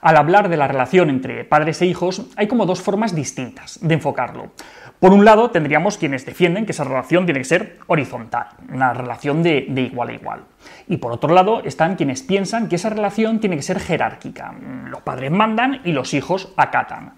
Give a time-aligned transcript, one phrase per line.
[0.00, 3.94] Al hablar de la relación entre padres e hijos, hay como dos formas distintas de
[3.94, 4.50] enfocarlo.
[4.98, 9.42] Por un lado, tendríamos quienes defienden que esa relación tiene que ser horizontal, una relación
[9.42, 10.40] de, igual a igual.
[10.88, 14.54] Y por otro lado, están quienes piensan que esa relación tiene que ser jerárquica.
[14.86, 17.14] Los padres mandan y los hijos acatan.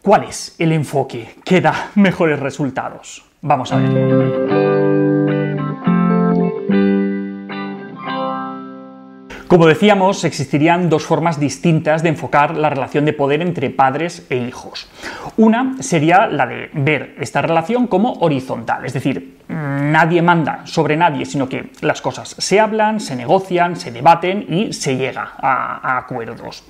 [0.00, 3.24] ¿Cuál es el enfoque que da mejores resultados?
[3.42, 5.11] Vamos a ver.
[9.52, 14.38] Como decíamos, existirían dos formas distintas de enfocar la relación de poder entre padres e
[14.38, 14.88] hijos.
[15.36, 21.26] Una sería la de ver esta relación como horizontal, es decir, nadie manda sobre nadie,
[21.26, 26.64] sino que las cosas se hablan, se negocian, se debaten y se llega a, acuerdos.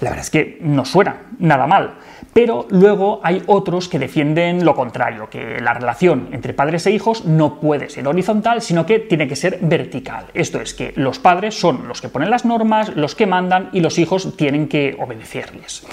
[0.00, 1.94] La verdad es que no suena nada mal.
[2.32, 7.24] Pero luego hay otros que defienden lo contrario, que la relación entre padres e hijos
[7.24, 10.26] no puede ser horizontal, sino que tiene que ser vertical.
[10.34, 13.80] Esto es que los padres son los que ponen las normas, los que mandan y
[13.80, 15.86] los hijos tienen que obedecerles.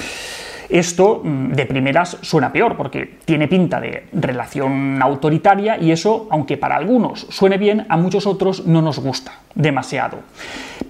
[0.72, 6.58] Esto mm, de primeras suena peor porque tiene pinta de relación autoritaria y eso, aunque
[6.58, 10.20] para algunos suene bien, a muchos otros no nos gusta demasiado.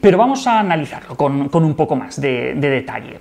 [0.01, 3.19] Pero vamos a analizarlo con, un poco más de detalle.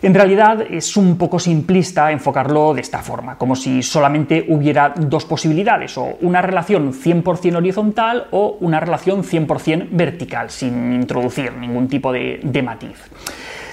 [0.00, 5.24] En realidad es un poco simplista enfocarlo de esta forma, como si solamente hubiera dos
[5.24, 12.12] posibilidades, o una relación 100% horizontal o una relación 100% vertical, sin introducir ningún tipo
[12.12, 12.96] de, matiz.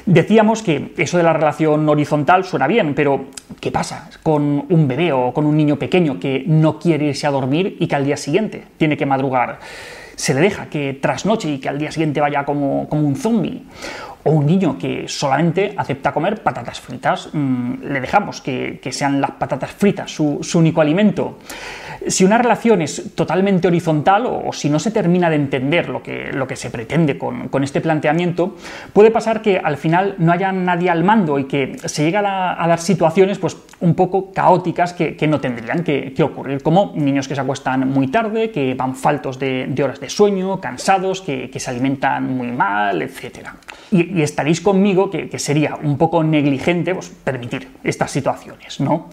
[0.08, 3.26] Decíamos que eso de la relación horizontal suena bien, pero
[3.60, 7.32] ¿qué pasa con un bebé o con un niño pequeño que no quiere irse a
[7.32, 9.60] dormir y que al día siguiente tiene que madrugar?
[10.16, 13.64] Se le deja que trasnoche y que al día siguiente vaya como, como un zombie
[14.28, 19.32] o un niño que solamente acepta comer patatas fritas, mm, le dejamos que, sean las
[19.32, 21.38] patatas fritas su, único alimento.
[22.08, 26.32] Si una relación es totalmente horizontal o, si no se termina de entender lo que,
[26.32, 28.56] lo que se pretende con, este planteamiento,
[28.94, 32.66] puede pasar que al final no haya nadie al mando y que se lleguen a,
[32.68, 37.42] dar situaciones pues, un poco caóticas que, no tendrían que, ocurrir, como niños que se
[37.42, 42.52] acuestan muy tarde, que van faltos de, horas de sueño, cansados, que, se alimentan muy
[42.52, 43.50] mal, etc.
[44.22, 49.10] estaréis conmigo que, sería un poco negligente pues, permitir estas situaciones, ¿no?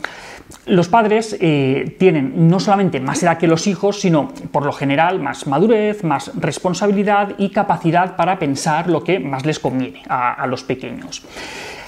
[0.67, 5.19] Los padres eh, tienen no solamente más edad que los hijos, sino por lo general
[5.19, 10.63] más madurez, más responsabilidad y capacidad para pensar lo que más les conviene a, los
[10.63, 11.25] pequeños.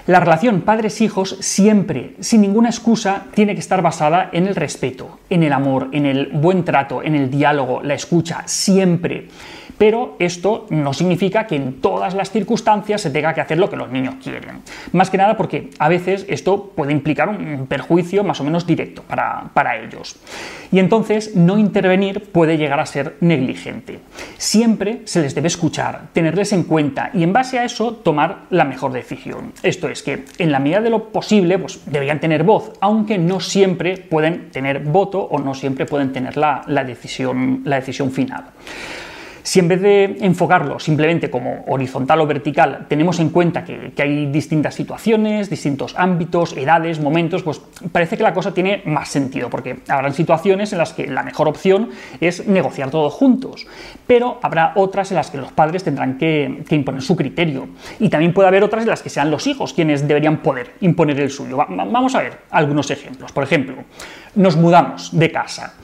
[0.06, 5.42] La relación padres-hijos siempre, sin ninguna excusa, tiene que estar basada en el respeto, en
[5.42, 9.28] el amor, en el buen trato, en el diálogo, la escucha, siempre.
[9.78, 13.76] Pero esto no significa que en todas las circunstancias se tenga que hacer lo que
[13.76, 14.62] los niños quieren.
[14.92, 19.02] Más que nada porque a veces esto puede implicar un perjuicio más o menos directo
[19.02, 20.16] para, para ellos.
[20.70, 24.00] Y entonces no intervenir puede llegar a ser negligente.
[24.36, 28.64] Siempre se les debe escuchar, tenerles en cuenta y en base a eso tomar la
[28.64, 29.52] mejor decisión.
[29.62, 33.40] Esto es que en la medida de lo posible pues, deberían tener voz, aunque no
[33.40, 38.44] siempre pueden tener voto o no siempre pueden tener la, la decisión, la decisión final.
[39.44, 44.24] Si en vez de enfocarlo simplemente como horizontal o vertical, tenemos en cuenta que, hay
[44.32, 47.60] distintas situaciones, distintos ámbitos, edades, momentos, pues
[47.92, 51.46] parece que la cosa tiene más sentido, porque habrán situaciones en las que la mejor
[51.46, 51.90] opción
[52.22, 53.66] es negociar todos juntos,
[54.06, 57.68] pero habrá otras en las que los padres tendrán que, imponer su criterio,
[58.00, 61.20] y también puede haber otras en las que sean los hijos quienes deberían poder imponer
[61.20, 61.58] el suyo.
[61.58, 63.30] vamos a ver algunos ejemplos.
[63.30, 63.74] Por ejemplo,
[64.36, 65.74] nos mudamos de casa.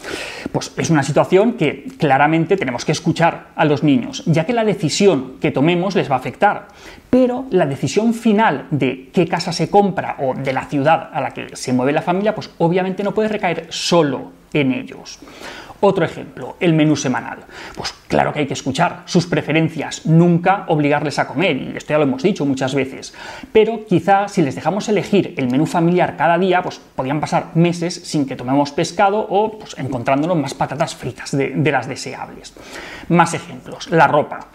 [0.52, 4.64] Pues es una situación que claramente tenemos que escuchar a los niños, ya que la
[4.64, 6.68] decisión que tomemos les va a afectar.
[7.08, 11.30] Pero la decisión final de qué casa se compra o de la ciudad a la
[11.30, 15.18] que se mueve la familia, pues obviamente no puede recaer solo en ellos.
[15.80, 17.38] Otro ejemplo, el menú semanal.
[17.74, 21.98] Pues claro que hay que escuchar sus preferencias, nunca obligarles a comer, y esto ya
[21.98, 23.14] lo hemos dicho muchas veces.
[23.50, 27.94] Pero quizá si les dejamos elegir el menú familiar cada día, pues podrían pasar meses
[27.94, 32.52] sin que tomemos pescado o pues, encontrándonos más patatas fritas de, las deseables.
[33.08, 34.48] Más ejemplos, la ropa.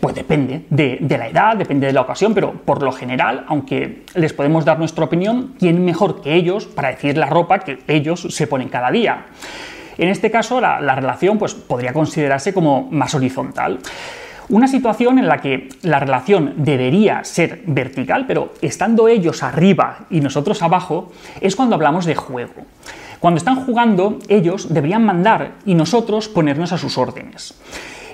[0.00, 4.04] Pues depende de, de, la edad, depende de la ocasión, pero por lo general, aunque
[4.14, 8.26] les podemos dar nuestra opinión, ¿quién mejor que ellos para decir la ropa que ellos
[8.30, 9.26] se ponen cada día?
[10.02, 13.78] En este caso, la, relación pues, podría considerarse como más horizontal.
[14.48, 20.18] Una situación en la que la relación debería ser vertical, pero estando ellos arriba y
[20.18, 22.64] nosotros abajo, es cuando hablamos de juego.
[23.20, 27.54] Cuando están jugando, ellos deberían mandar y nosotros ponernos a sus órdenes.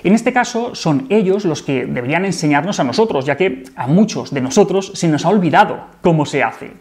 [0.03, 4.33] En este caso, son ellos los que deberían enseñarnos a nosotros, ya que a muchos
[4.33, 6.71] de nosotros se nos ha olvidado cómo se hace.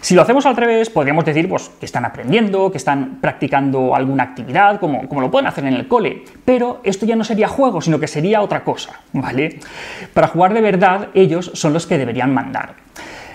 [0.00, 4.22] Si lo hacemos al revés, podríamos decir pues, que están aprendiendo, que están practicando alguna
[4.22, 7.82] actividad, como, como lo pueden hacer en el cole, pero esto ya no sería juego,
[7.82, 9.60] sino que sería otra cosa, ¿vale?
[10.14, 12.76] Para jugar de verdad, ellos son los que deberían mandar.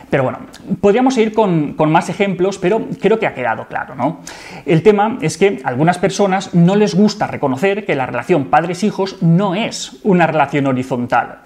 [0.09, 0.39] Pero bueno,
[0.81, 4.21] podríamos ir con, con, más ejemplos, pero creo que ha quedado claro, ¿no?
[4.65, 9.21] El tema es que a algunas personas no les gusta reconocer que la relación padres-hijos
[9.21, 11.39] no es una relación horizontal.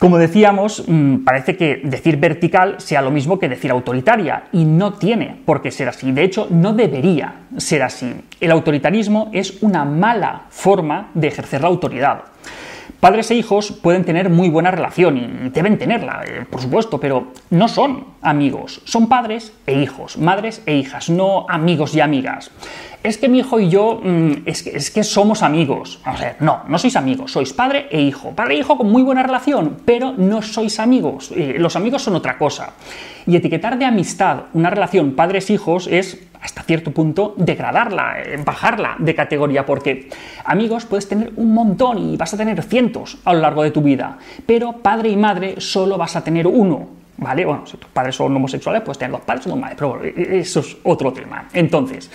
[0.00, 4.94] Como decíamos, mm, parece que decir vertical sea lo mismo que decir autoritaria, y no
[4.94, 6.10] tiene por qué ser así.
[6.10, 8.10] De hecho, no debería ser así.
[8.40, 12.22] El autoritarismo es una mala forma de ejercer la autoridad.
[12.98, 17.28] Padres e hijos pueden tener muy buena relación y deben tenerla, eh, por supuesto, pero
[17.50, 22.50] no son amigos, son padres e hijos, madres e hijas, no amigos y amigas.
[23.02, 26.00] Es que mi hijo y yo mm, es, que, somos amigos.
[26.06, 28.32] O sea, no, no sois amigos, sois padre e hijo.
[28.36, 31.32] Padre e hijo con muy buena relación, pero no sois amigos.
[31.34, 32.74] Eh, los amigos son otra cosa.
[33.26, 39.14] Y etiquetar de amistad una relación padres-hijos es hasta cierto punto degradarla, eh, bajarla de
[39.14, 40.08] categoría, porque
[40.44, 43.82] amigos puedes tener un montón y vas a tener cientos a lo largo de tu
[43.82, 47.00] vida, pero padre y madre solo vas a tener uno.
[47.20, 47.44] ¿Vale?
[47.44, 50.38] Bueno, si tus padres son homosexuales, puedes tener dos padres o dos madres, pero e-,
[50.38, 51.48] eso es otro tema.
[51.52, 52.10] Entonces,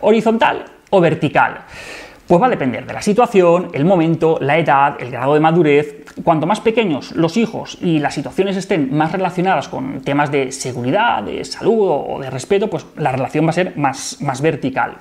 [0.00, 1.64] horizontal o vertical.
[2.26, 6.04] Pues va a depender de la situación, el momento, la edad, el grado de madurez.
[6.22, 11.22] Cuanto más pequeños los hijos y las situaciones estén más relacionadas con temas de seguridad,
[11.22, 14.94] de salud o de respeto, pues la relación va a ser más, más vertical.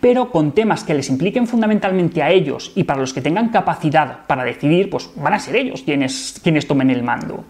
[0.00, 4.26] Pero con temas que les impliquen fundamentalmente a ellos y para los que tengan capacidad
[4.28, 7.44] para decidir, pues van a ser ellos quienes, quienes tomen el mando.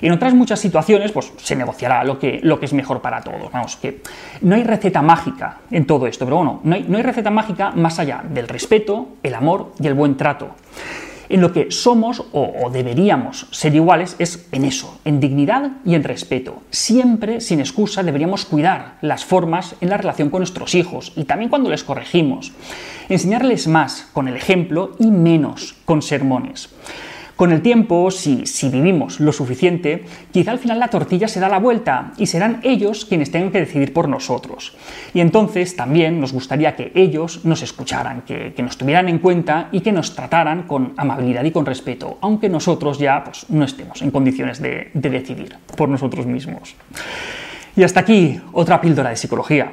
[0.00, 3.50] En otras muchas situaciones, pues se negociará lo que, lo que es mejor para todos.
[3.52, 4.00] Vamos, que
[4.42, 7.70] no hay receta mágica en todo esto, pero bueno, no hay, no hay receta mágica
[7.72, 10.50] más allá del respeto, el amor y el buen trato.
[11.28, 15.94] En lo que somos o, o, deberíamos ser iguales es en eso, en dignidad y
[15.94, 16.62] en respeto.
[16.70, 21.48] Siempre, sin excusa, deberíamos cuidar las formas en la relación con nuestros hijos y también
[21.48, 22.52] cuando les corregimos.
[23.08, 26.68] Enseñarles más con el ejemplo y menos con sermones.
[27.36, 31.58] Con el tiempo, si, vivimos lo suficiente, quizá al final la tortilla se da la
[31.58, 34.76] vuelta y serán ellos quienes tengan que decidir por nosotros.
[35.12, 39.80] Y entonces también nos gustaría que ellos nos escucharan, que, nos tuvieran en cuenta y
[39.80, 44.10] que nos trataran con amabilidad y con respeto, aunque nosotros ya pues, no estemos en
[44.10, 46.76] condiciones de decidir por nosotros mismos.
[47.76, 49.72] Y hasta aquí otra píldora de psicología.